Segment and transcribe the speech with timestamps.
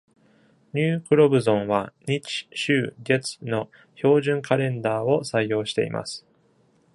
[0.73, 6.25] ニュー・クロブゾンは、日、週、月の標準カレンダーを採用しています。